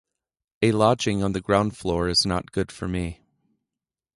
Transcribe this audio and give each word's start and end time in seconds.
A 0.63 0.71
lodging 0.71 1.21
on 1.21 1.33
the 1.33 1.41
ground 1.41 1.77
floor 1.77 2.09
is 2.09 2.25
not 2.25 2.51
good 2.51 2.71
for 2.71 2.87
me. 2.87 3.21